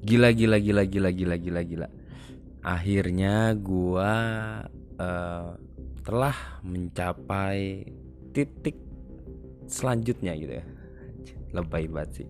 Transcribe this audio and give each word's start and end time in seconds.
gila 0.00 0.32
gila 0.32 0.56
gila 0.58 0.82
gila 0.88 1.10
gila 1.12 1.36
gila 1.36 1.62
gila. 1.64 1.88
Akhirnya 2.60 3.56
gua 3.56 4.12
uh, 5.00 5.56
telah 6.04 6.36
mencapai 6.64 7.88
titik 8.32 8.76
selanjutnya 9.70 10.34
gitu 10.36 10.52
ya. 10.60 10.64
Lebay 11.54 11.88
banget 11.88 12.24
sih. 12.24 12.28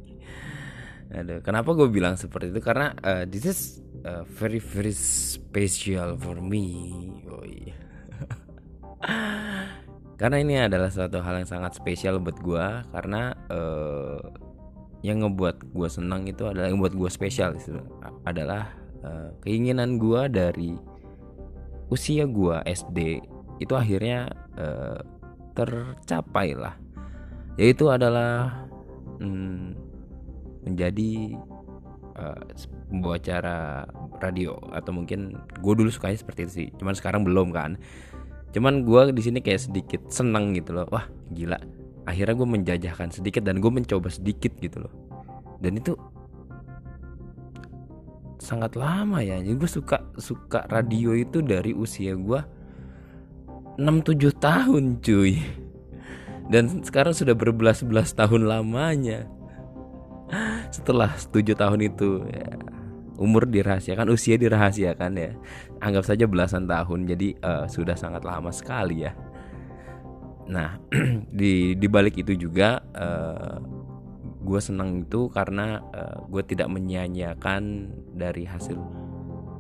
Aduh, 1.11 1.43
kenapa 1.43 1.75
gue 1.75 1.91
bilang 1.91 2.15
seperti 2.15 2.55
itu? 2.55 2.63
Karena 2.63 2.95
uh, 3.03 3.27
this 3.27 3.43
is 3.43 3.83
uh, 4.07 4.23
very 4.39 4.63
very 4.63 4.95
special 4.95 6.15
for 6.15 6.39
me. 6.39 6.71
Oh, 7.27 7.43
karena 10.21 10.37
ini 10.39 10.55
adalah 10.61 10.93
suatu 10.93 11.19
hal 11.19 11.43
yang 11.43 11.51
sangat 11.51 11.75
spesial 11.75 12.23
buat 12.23 12.39
gue 12.39 12.67
karena 12.95 13.35
uh, 13.51 14.23
yang 15.01 15.25
ngebuat 15.25 15.73
gue 15.73 15.89
senang 15.89 16.29
itu 16.29 16.45
adalah 16.45 16.69
yang 16.69 16.81
buat 16.81 16.93
gue 16.93 17.09
spesial 17.09 17.57
itu 17.57 17.81
adalah 18.29 18.69
uh, 19.01 19.33
keinginan 19.41 19.97
gue 19.97 20.29
dari 20.29 20.77
usia 21.89 22.29
gue 22.29 22.57
SD 22.69 23.25
itu 23.61 23.73
akhirnya 23.77 24.29
uh, 24.57 25.01
tercapai 25.57 26.57
lah. 26.57 26.77
Yaitu 27.61 27.93
adalah 27.93 28.65
hmm, 29.21 29.77
menjadi 30.65 31.37
uh, 32.17 33.13
acara 33.13 33.85
radio 34.21 34.57
atau 34.73 34.93
mungkin 34.97 35.37
gue 35.61 35.75
dulu 35.77 35.89
sukanya 35.93 36.21
seperti 36.21 36.41
itu 36.49 36.53
sih. 36.53 36.69
Cuman 36.81 36.97
sekarang 36.97 37.25
belum 37.25 37.53
kan. 37.53 37.77
Cuman 38.53 38.85
gue 38.85 39.13
di 39.13 39.23
sini 39.23 39.39
kayak 39.45 39.69
sedikit 39.69 40.01
seneng 40.09 40.57
gitu 40.57 40.73
loh. 40.73 40.89
Wah 40.89 41.09
gila 41.33 41.80
akhirnya 42.11 42.35
gue 42.35 42.49
menjajahkan 42.59 43.09
sedikit 43.15 43.47
dan 43.47 43.63
gue 43.63 43.71
mencoba 43.71 44.11
sedikit 44.11 44.51
gitu 44.59 44.83
loh. 44.83 44.95
Dan 45.63 45.79
itu 45.79 45.95
sangat 48.43 48.75
lama 48.75 49.23
ya. 49.23 49.39
Jadi 49.39 49.55
gue 49.55 49.71
suka 49.71 50.03
suka 50.19 50.67
radio 50.67 51.15
itu 51.15 51.39
dari 51.41 51.71
usia 51.71 52.19
gue 52.19 52.41
6-7 53.79 54.35
tahun 54.43 54.99
cuy. 54.99 55.39
Dan 56.51 56.83
sekarang 56.83 57.15
sudah 57.15 57.39
berbelas-belas 57.39 58.11
tahun 58.19 58.51
lamanya. 58.51 59.31
Setelah 60.75 61.15
7 61.15 61.55
tahun 61.55 61.81
itu 61.87 62.27
ya, 62.27 62.59
umur 63.23 63.47
dirahasiakan 63.47 64.11
usia 64.11 64.35
dirahasiakan 64.35 65.13
ya. 65.15 65.31
Anggap 65.79 66.11
saja 66.11 66.27
belasan 66.27 66.67
tahun. 66.67 67.07
Jadi 67.07 67.39
uh, 67.39 67.71
sudah 67.71 67.95
sangat 67.95 68.27
lama 68.27 68.51
sekali 68.51 69.07
ya 69.07 69.15
nah 70.51 70.77
di 71.41 71.79
di 71.79 71.87
balik 71.87 72.19
itu 72.19 72.35
juga 72.35 72.83
uh, 72.99 72.99
eh, 72.99 73.59
gue 74.41 74.61
senang 74.61 75.07
itu 75.07 75.31
karena 75.31 75.79
uh, 75.95 76.01
eh, 76.01 76.19
gue 76.27 76.43
tidak 76.43 76.69
menyia-nyiakan 76.73 77.93
dari 78.19 78.43
hasil 78.45 78.77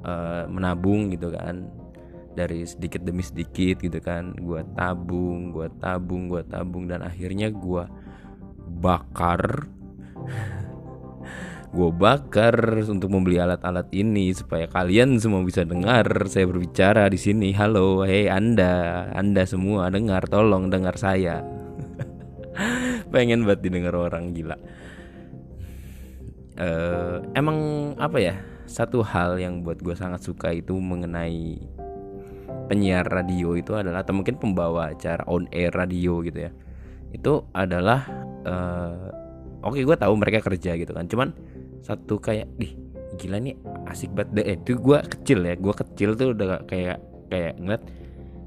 uh, 0.02 0.44
menabung 0.50 1.14
gitu 1.14 1.30
kan. 1.30 1.70
Dari 2.30 2.62
sedikit 2.62 3.02
demi 3.02 3.22
sedikit 3.22 3.82
gitu 3.82 3.98
kan. 4.02 4.34
Gue 4.38 4.66
tabung 4.74 5.54
gue 5.54 5.70
tabung 5.78 6.26
gue 6.30 6.42
tabung 6.46 6.90
dan 6.90 7.06
akhirnya 7.06 7.50
gue 7.54 7.84
bakar 8.80 9.66
gue 11.70 11.90
bakar 11.94 12.82
untuk 12.82 13.14
membeli 13.14 13.38
alat-alat 13.38 13.86
ini 13.94 14.34
supaya 14.34 14.66
kalian 14.66 15.22
semua 15.22 15.46
bisa 15.46 15.62
dengar 15.62 16.02
saya 16.26 16.50
berbicara 16.50 17.06
di 17.06 17.14
sini. 17.14 17.54
Halo, 17.54 18.02
hei 18.02 18.26
Anda, 18.26 19.06
Anda 19.14 19.46
semua 19.46 19.86
dengar, 19.86 20.26
tolong 20.26 20.66
dengar 20.66 20.98
saya. 20.98 21.46
Pengen 23.14 23.46
banget 23.46 23.70
didengar 23.70 23.94
orang 23.94 24.34
gila. 24.34 24.58
Uh, 26.58 27.22
emang 27.38 27.58
apa 28.02 28.18
ya? 28.18 28.34
Satu 28.66 29.06
hal 29.06 29.38
yang 29.38 29.62
buat 29.62 29.78
gue 29.78 29.94
sangat 29.94 30.26
suka 30.26 30.50
itu 30.50 30.74
mengenai 30.74 31.58
penyiar 32.66 33.06
radio 33.06 33.54
itu 33.54 33.74
adalah 33.74 34.02
atau 34.02 34.14
mungkin 34.14 34.38
pembawa 34.38 34.94
acara 34.94 35.22
on 35.30 35.46
air 35.54 35.70
radio 35.70 36.18
gitu 36.26 36.50
ya. 36.50 36.52
Itu 37.14 37.46
adalah 37.54 38.10
uh, 38.42 39.06
oke 39.62 39.78
okay, 39.78 39.82
gue 39.86 39.96
tahu 39.98 40.14
mereka 40.18 40.42
kerja 40.42 40.74
gitu 40.74 40.90
kan. 40.90 41.06
Cuman 41.06 41.30
satu 41.80 42.20
kayak 42.20 42.48
ih 42.60 42.76
gila 43.18 43.42
nih 43.42 43.56
asik 43.90 44.12
banget. 44.14 44.30
Deh 44.36 44.46
itu 44.54 44.72
gue 44.78 44.98
kecil 45.02 45.40
ya 45.44 45.54
gue 45.56 45.74
kecil 45.74 46.10
tuh 46.14 46.32
udah 46.36 46.64
kayak 46.68 46.98
kayak 47.30 47.54
ngeliat 47.58 47.82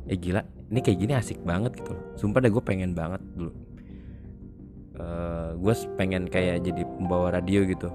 eh 0.08 0.18
gila 0.20 0.42
ini 0.74 0.80
kayak 0.84 0.98
gini 1.00 1.14
asik 1.16 1.40
banget 1.46 1.80
gitu 1.80 1.94
sumpah 2.20 2.44
deh 2.44 2.52
gue 2.52 2.64
pengen 2.64 2.96
banget 2.96 3.22
dulu. 3.36 3.52
Uh, 4.94 5.02
eh, 5.02 5.50
gue 5.58 5.74
pengen 5.98 6.30
kayak 6.30 6.64
jadi 6.66 6.86
pembawa 6.86 7.34
radio 7.34 7.66
gitu. 7.66 7.90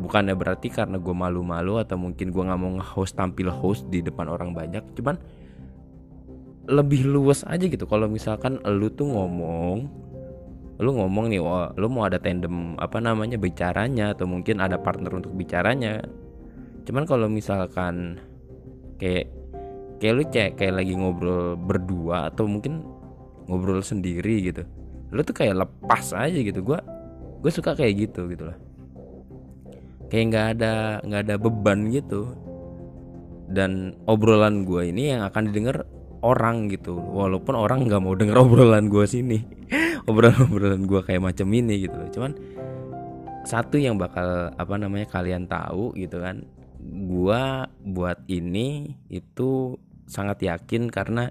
Bukannya 0.00 0.32
berarti 0.32 0.72
karena 0.72 0.96
gue 0.96 1.12
malu-malu 1.12 1.76
atau 1.78 2.00
mungkin 2.00 2.32
gue 2.32 2.42
nggak 2.42 2.60
mau 2.60 2.72
nge-host 2.80 3.14
tampil 3.18 3.52
host 3.52 3.86
di 3.92 4.00
depan 4.00 4.32
orang 4.32 4.56
banyak 4.56 4.82
cuman 4.96 5.20
lebih 6.70 7.06
luas 7.06 7.42
aja 7.46 7.66
gitu. 7.66 7.84
Kalau 7.84 8.06
misalkan 8.06 8.62
lu 8.62 8.88
tuh 8.94 9.10
ngomong 9.10 10.09
lu 10.80 10.96
ngomong 10.96 11.28
nih 11.28 11.40
wah 11.44 11.70
lu 11.76 11.92
mau 11.92 12.08
ada 12.08 12.16
tandem 12.16 12.74
apa 12.80 12.98
namanya 12.98 13.36
bicaranya 13.36 14.16
atau 14.16 14.24
mungkin 14.24 14.64
ada 14.64 14.80
partner 14.80 15.12
untuk 15.12 15.36
bicaranya? 15.36 16.00
Cuman 16.88 17.04
kalau 17.04 17.28
misalkan 17.28 18.16
kayak 18.96 19.28
kayak 20.00 20.14
lu 20.16 20.24
cek 20.24 20.50
kayak 20.56 20.80
lagi 20.80 20.96
ngobrol 20.96 21.54
berdua 21.60 22.32
atau 22.32 22.48
mungkin 22.48 22.80
ngobrol 23.44 23.84
sendiri 23.84 24.48
gitu 24.48 24.64
lu 25.10 25.20
tuh 25.26 25.34
kayak 25.34 25.58
lepas 25.66 26.14
aja 26.14 26.38
gitu. 26.38 26.62
Gua 26.62 26.78
gue 27.40 27.50
suka 27.50 27.74
kayak 27.74 28.08
gitu 28.08 28.30
gitu 28.30 28.46
loh. 28.50 28.58
Kayak 30.10 30.24
nggak 30.30 30.46
ada 30.58 30.72
nggak 31.02 31.22
ada 31.26 31.34
beban 31.38 31.90
gitu. 31.90 32.34
Dan 33.50 33.98
obrolan 34.06 34.62
gue 34.62 34.94
ini 34.94 35.10
yang 35.10 35.26
akan 35.26 35.50
didengar 35.50 35.82
orang 36.20 36.68
gitu. 36.68 36.96
Walaupun 36.96 37.56
orang 37.56 37.88
nggak 37.88 38.02
mau 38.02 38.14
denger 38.16 38.36
obrolan 38.36 38.88
gue 38.92 39.04
sini. 39.08 39.38
Obrolan-obrolan 40.08 40.88
gue 40.88 41.00
kayak 41.04 41.22
macam 41.22 41.48
ini 41.52 41.84
gitu 41.84 41.96
loh. 41.96 42.10
Cuman 42.10 42.32
satu 43.44 43.76
yang 43.80 43.96
bakal 43.96 44.52
apa 44.56 44.74
namanya 44.76 45.08
kalian 45.08 45.48
tahu 45.48 45.92
gitu 45.96 46.20
kan. 46.20 46.44
Gue 46.80 47.68
buat 47.84 48.24
ini 48.28 48.96
itu 49.12 49.76
sangat 50.08 50.42
yakin 50.42 50.88
karena 50.88 51.30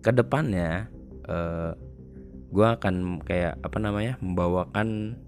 ke 0.00 0.10
depannya 0.14 0.86
eh, 1.26 1.72
gue 2.50 2.66
akan 2.66 3.20
kayak 3.26 3.58
apa 3.60 3.78
namanya 3.82 4.14
membawakan 4.22 5.18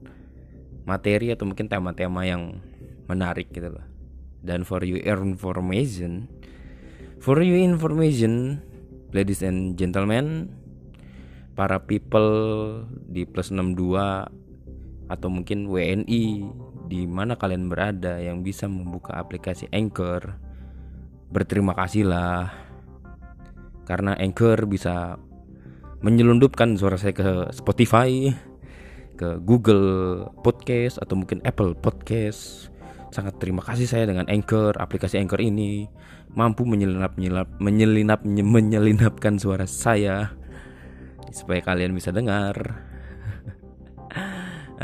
materi 0.86 1.34
atau 1.34 1.44
mungkin 1.44 1.68
tema-tema 1.68 2.24
yang 2.24 2.62
menarik 3.10 3.50
gitu 3.50 3.74
loh. 3.74 3.84
Dan 4.38 4.62
for 4.62 4.86
you 4.86 5.02
information 5.02 6.30
for 7.18 7.42
you 7.42 7.58
information 7.58 8.62
ladies 9.12 9.40
and 9.40 9.80
gentlemen 9.80 10.52
para 11.56 11.80
people 11.88 12.30
di 13.08 13.24
plus 13.24 13.50
62 13.50 14.28
atau 15.08 15.28
mungkin 15.32 15.66
WNI 15.66 16.24
di 16.88 17.00
mana 17.08 17.36
kalian 17.36 17.72
berada 17.72 18.20
yang 18.20 18.44
bisa 18.44 18.68
membuka 18.68 19.16
aplikasi 19.16 19.68
Anchor 19.72 20.36
berterima 21.28 21.76
kasihlah. 21.76 22.52
Karena 23.88 24.12
Anchor 24.20 24.68
bisa 24.68 25.16
menyelundupkan 26.04 26.76
suara 26.76 27.00
saya 27.00 27.16
ke 27.16 27.50
Spotify 27.56 28.30
ke 29.18 29.40
Google 29.42 30.28
Podcast 30.46 31.02
atau 31.02 31.18
mungkin 31.18 31.42
Apple 31.42 31.74
Podcast 31.74 32.70
sangat 33.08 33.40
terima 33.40 33.64
kasih 33.64 33.88
saya 33.88 34.04
dengan 34.04 34.28
Anchor 34.28 34.76
aplikasi 34.76 35.16
Anchor 35.16 35.40
ini 35.40 35.88
mampu 36.36 36.68
menyelinap 36.68 37.16
menyelinap 37.16 37.48
menyelinap 37.56 38.20
menyelinapkan 38.24 39.40
suara 39.40 39.64
saya 39.64 40.36
supaya 41.32 41.64
kalian 41.64 41.96
bisa 41.96 42.12
dengar. 42.12 42.56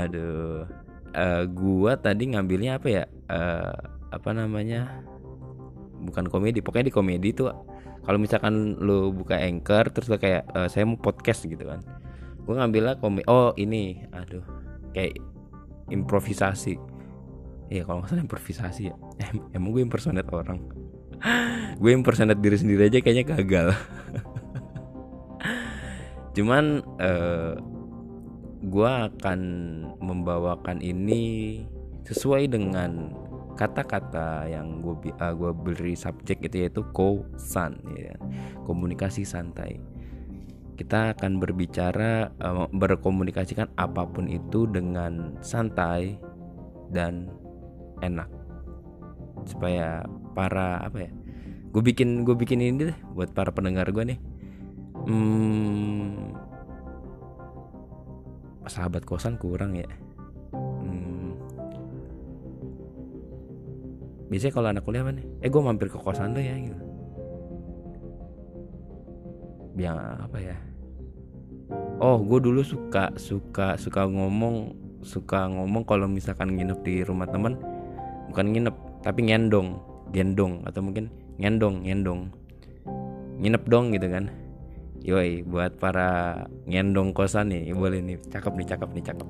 Aduh, 0.03 0.65
uh, 1.15 1.43
gua 1.49 2.01
tadi 2.01 2.33
ngambilnya 2.33 2.81
apa 2.81 2.89
ya? 2.89 3.05
Uh, 3.29 3.77
apa 4.13 4.31
namanya? 4.33 5.05
Bukan 6.05 6.29
komedi, 6.29 6.61
pokoknya 6.61 6.93
di 6.93 6.95
komedi 6.95 7.29
tuh 7.33 7.49
kalau 8.05 8.21
misalkan 8.21 8.77
lu 8.85 9.17
buka 9.17 9.41
anchor 9.41 9.89
terus 9.89 10.13
lu 10.13 10.21
kayak 10.21 10.45
uh, 10.53 10.69
saya 10.69 10.85
mau 10.85 11.01
podcast 11.01 11.49
gitu 11.49 11.65
kan. 11.65 11.81
Gua 12.45 12.61
ngambilnya 12.61 13.01
komedi. 13.01 13.25
Oh 13.29 13.57
ini, 13.57 14.05
aduh, 14.13 14.45
kayak 14.93 15.17
improvisasi. 15.89 16.77
Iya 17.73 17.83
kalau 17.89 18.05
nggak 18.05 18.11
salah 18.13 18.25
improvisasi 18.25 18.83
ya. 18.93 18.95
Emang 19.57 19.73
gue 19.73 19.83
impersonate 19.83 20.29
orang. 20.31 20.61
gue 21.83 21.91
impersonate 21.91 22.41
diri 22.41 22.57
sendiri 22.61 22.89
aja 22.89 22.99
kayaknya 23.01 23.25
gagal. 23.39 23.69
cuman 26.35 26.83
uh, 26.99 27.07
eh, 27.07 27.55
gue 28.67 28.91
akan 28.91 29.41
membawakan 30.03 30.83
ini 30.83 31.63
sesuai 32.05 32.51
dengan 32.51 33.15
kata-kata 33.55 34.51
yang 34.51 34.83
gue 34.83 35.15
uh, 35.15 35.31
gue 35.31 35.53
beri 35.55 35.95
subjek 35.95 36.43
itu 36.43 36.67
yaitu 36.67 36.83
kosan 36.91 37.79
ya 37.95 38.19
komunikasi 38.67 39.23
santai 39.23 39.79
kita 40.75 41.15
akan 41.15 41.39
berbicara 41.39 42.35
uh, 42.43 42.67
berkomunikasikan 42.75 43.71
apa 43.79 44.03
pun 44.11 44.27
itu 44.27 44.67
dengan 44.67 45.39
santai 45.39 46.19
dan 46.91 47.31
enak. 48.05 48.29
Supaya 49.45 50.05
para 50.35 50.83
apa 50.83 51.09
ya 51.09 51.13
gue 51.75 51.83
bikin 51.83 52.23
gue 52.23 52.39
bikin 52.39 52.63
ini 52.63 52.95
deh 52.95 52.99
buat 53.19 53.35
para 53.35 53.51
pendengar 53.51 53.91
gue 53.91 54.15
nih. 54.15 54.19
Hmm, 55.05 56.33
sahabat 58.71 59.03
kosan 59.03 59.35
kurang 59.43 59.75
ya. 59.75 59.91
Hmm, 60.55 61.35
biasanya 64.31 64.55
kalau 64.55 64.69
anak 64.71 64.87
kuliah 64.87 65.03
nih 65.11 65.27
eh 65.43 65.51
gue 65.51 65.59
mampir 65.59 65.91
ke 65.91 65.99
kosan 65.99 66.31
tuh 66.31 66.47
ya 66.47 66.55
gitu. 66.55 66.79
Biar 69.75 69.99
apa 70.31 70.39
ya? 70.39 70.55
Oh 71.99 72.23
gue 72.23 72.39
dulu 72.39 72.63
suka 72.63 73.11
suka 73.19 73.75
suka 73.83 74.07
ngomong 74.07 74.79
suka 75.03 75.51
ngomong 75.51 75.83
kalau 75.83 76.07
misalkan 76.07 76.55
nginep 76.55 76.87
di 76.87 77.03
rumah 77.03 77.27
temen 77.27 77.59
bukan 78.31 78.47
nginep 78.53 78.77
tapi 79.03 79.21
ngendong. 79.29 79.81
Gendong 80.15 80.63
atau 80.63 80.81
mungkin 80.81 81.11
ngendong 81.41 81.83
ngendong. 81.85 82.31
Nginep 83.43 83.63
dong 83.67 83.91
gitu 83.93 84.07
kan. 84.07 84.25
Yoi 85.05 85.45
buat 85.45 85.77
para 85.77 86.41
ngendong 86.65 87.13
kosan 87.13 87.53
nih 87.53 87.75
boleh 87.77 88.01
nih. 88.01 88.17
Cakep 88.31 88.53
nih 88.57 88.67
cakep 88.69 88.89
nih 88.95 89.05
cakep. 89.05 89.29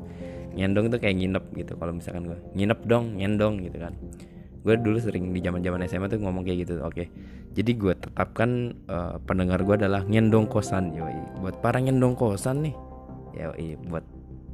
Ngendong 0.54 0.86
tuh 0.92 0.98
kayak 1.02 1.16
nginep 1.18 1.44
gitu 1.58 1.72
kalau 1.74 1.92
misalkan 1.96 2.30
gue 2.30 2.38
nginep 2.54 2.80
dong 2.86 3.18
ngendong 3.18 3.54
gitu 3.64 3.78
kan. 3.82 3.94
Gue 4.64 4.80
dulu 4.80 4.96
sering 4.96 5.34
di 5.34 5.44
zaman 5.44 5.60
zaman 5.60 5.84
SMA 5.90 6.06
tuh 6.08 6.20
ngomong 6.22 6.46
kayak 6.46 6.68
gitu 6.68 6.80
oke. 6.84 7.04
Jadi 7.54 7.70
gue 7.74 7.94
tetapkan 7.94 8.74
uh, 8.90 9.18
pendengar 9.22 9.62
gue 9.62 9.74
adalah 9.78 10.06
ngendong 10.06 10.46
kosan 10.46 10.94
yoi. 10.94 11.16
Buat 11.42 11.58
para 11.58 11.82
ngendong 11.82 12.14
kosan 12.14 12.70
nih 12.70 12.74
yoi 13.34 13.74
buat 13.90 14.04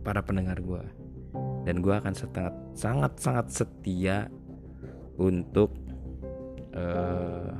para 0.00 0.24
pendengar 0.24 0.56
gue 0.64 0.80
dan 1.64 1.84
gue 1.84 1.92
akan 1.92 2.12
sangat 2.16 2.54
sangat 2.72 3.12
sangat 3.20 3.46
setia 3.52 4.16
untuk 5.20 5.76
uh, 6.72 7.52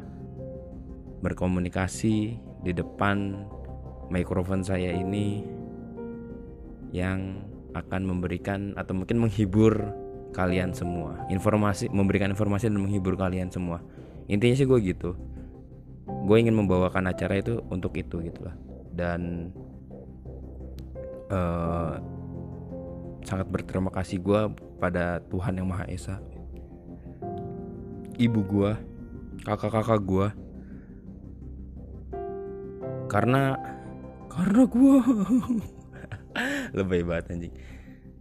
berkomunikasi 1.21 2.41
di 2.65 2.73
depan 2.73 3.45
mikrofon 4.09 4.65
saya 4.65 4.93
ini 4.93 5.45
yang 6.91 7.45
akan 7.77 8.03
memberikan 8.03 8.75
atau 8.75 8.97
mungkin 8.97 9.23
menghibur 9.23 9.95
kalian 10.35 10.75
semua. 10.75 11.27
Informasi 11.31 11.87
memberikan 11.93 12.33
informasi 12.35 12.67
dan 12.67 12.83
menghibur 12.83 13.15
kalian 13.15 13.53
semua. 13.53 13.79
Intinya 14.27 14.57
sih 14.59 14.67
gue 14.67 14.79
gitu. 14.83 15.15
Gue 16.27 16.37
ingin 16.43 16.59
membawakan 16.59 17.07
acara 17.07 17.39
itu 17.39 17.63
untuk 17.71 17.95
itu 17.95 18.19
gitulah 18.19 18.55
dan 18.91 19.55
uh, 21.31 21.97
sangat 23.25 23.47
berterima 23.49 23.93
kasih 23.93 24.21
gue 24.21 24.41
pada 24.81 25.21
Tuhan 25.29 25.61
yang 25.61 25.69
Maha 25.69 25.87
Esa. 25.89 26.21
Ibu 28.21 28.41
gue 28.45 28.71
kakak-kakak 29.45 30.01
gue 30.05 30.29
karena 33.09 33.57
karena 34.29 34.63
gue 34.69 34.97
lebih 36.79 37.01
banget 37.09 37.25
anjing. 37.33 37.55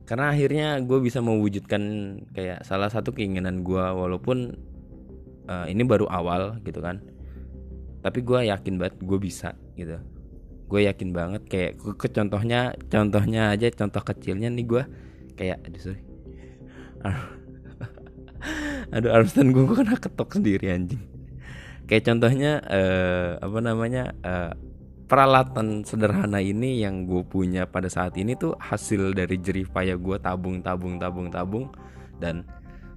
Karena 0.08 0.34
akhirnya 0.34 0.68
gue 0.82 1.00
bisa 1.06 1.22
mewujudkan 1.22 1.84
kayak 2.34 2.66
salah 2.66 2.90
satu 2.90 3.14
keinginan 3.14 3.62
gue 3.62 3.84
walaupun 3.84 4.58
uh, 5.46 5.66
ini 5.70 5.86
baru 5.86 6.10
awal 6.10 6.58
gitu 6.66 6.82
kan. 6.82 7.04
Tapi 8.00 8.24
gue 8.24 8.50
yakin 8.50 8.80
banget 8.80 8.96
gue 9.04 9.20
bisa 9.20 9.54
gitu 9.76 10.00
gue 10.70 10.86
yakin 10.86 11.10
banget 11.10 11.42
kayak 11.50 11.82
ke, 11.82 12.08
contohnya 12.14 12.78
contohnya 12.94 13.50
aja 13.50 13.74
contoh 13.74 14.06
kecilnya 14.06 14.54
nih 14.54 14.66
gue 14.70 14.84
kayak 15.34 15.66
aduh 15.66 15.82
sorry. 15.82 16.04
Aduh 18.96 19.12
gue 19.36 19.64
gue 19.66 19.78
kena 19.78 19.98
ketok 19.98 20.40
sendiri 20.40 20.72
anjing. 20.72 21.02
Kayak 21.90 22.04
contohnya 22.14 22.62
uh, 22.70 23.42
apa 23.42 23.60
namanya 23.66 24.14
uh, 24.22 24.54
peralatan 25.10 25.82
sederhana 25.82 26.38
ini 26.38 26.86
yang 26.86 27.10
gue 27.10 27.26
punya 27.26 27.66
pada 27.66 27.90
saat 27.90 28.14
ini 28.22 28.38
tuh 28.38 28.54
hasil 28.62 29.18
dari 29.18 29.42
jerih 29.42 29.66
payah 29.74 29.98
gue 29.98 30.18
tabung 30.22 30.62
tabung 30.62 31.02
tabung 31.02 31.34
tabung 31.34 31.66
dan 32.22 32.46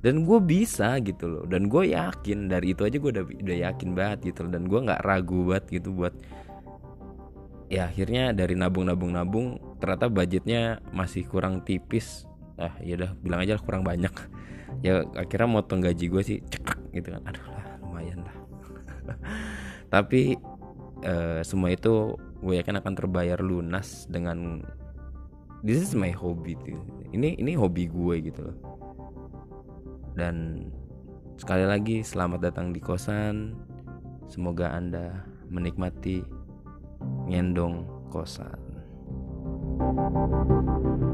dan 0.04 0.28
gue 0.28 0.38
bisa 0.44 1.00
gitu 1.00 1.24
loh. 1.24 1.44
Dan 1.48 1.72
gue 1.72 1.96
yakin 1.96 2.52
dari 2.52 2.76
itu 2.76 2.84
aja 2.84 2.96
gue 3.00 3.10
udah 3.16 3.24
udah 3.24 3.56
yakin 3.70 3.88
banget 3.96 4.19
gitu 4.34 4.44
loh. 4.44 4.50
Dan 4.60 4.69
gue 4.69 4.80
nggak 4.82 5.00
ragu 5.08 5.40
banget 5.48 5.64
gitu 5.80 5.88
buat 5.96 6.12
ya 7.72 7.88
akhirnya 7.88 8.36
dari 8.36 8.52
nabung 8.52 8.84
nabung 8.84 9.16
nabung 9.16 9.56
ternyata 9.80 10.12
budgetnya 10.12 10.84
masih 10.92 11.24
kurang 11.24 11.64
tipis. 11.64 12.28
Ah 12.60 12.76
ya 12.84 13.00
udah 13.00 13.16
bilang 13.24 13.40
aja 13.40 13.56
kurang 13.56 13.82
banyak. 13.82 14.12
Ya 14.80 15.04
akhirnya 15.04 15.52
motong 15.52 15.84
gaji 15.84 16.08
gue 16.08 16.22
sih 16.24 16.38
cekak 16.48 16.80
gitu 16.96 17.12
kan. 17.12 17.22
Aduh 17.28 17.44
lah 17.52 17.76
lumayan 17.84 18.24
lah. 18.24 18.36
Tapi 19.92 20.32
uh, 21.04 21.44
semua 21.44 21.76
itu 21.76 22.16
gue 22.40 22.56
yakin 22.56 22.80
akan 22.80 22.96
terbayar 22.96 23.36
lunas 23.44 24.08
dengan 24.08 24.64
this 25.60 25.76
is 25.76 25.92
my 25.92 26.08
hobby 26.08 26.56
tuh. 26.56 26.80
ini 27.12 27.36
ini 27.36 27.52
hobi 27.52 27.84
gue 27.84 28.32
gitu 28.32 28.48
loh. 28.48 28.56
Dan 30.16 30.66
sekali 31.36 31.69
lagi 31.69 32.00
selamat 32.00 32.40
datang 32.40 32.72
di 32.72 32.80
kosan. 32.80 33.52
Semoga 34.32 34.72
anda 34.72 35.20
menikmati 35.52 36.24
ngendong 37.28 37.86
kosan. 38.10 38.58
Thank 39.82 41.02
you 41.02 41.11